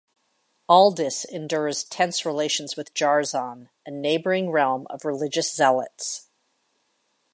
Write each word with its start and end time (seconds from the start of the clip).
Aldis 0.67 1.25
endures 1.25 1.83
tense 1.83 2.25
relations 2.25 2.75
with 2.75 2.91
Jarzon, 2.95 3.69
a 3.85 3.91
neighboring 3.91 4.49
realm 4.49 4.87
of 4.89 5.05
religious 5.05 5.55
zealots. 5.55 6.27